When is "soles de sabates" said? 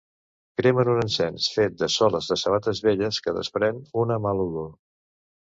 1.97-2.83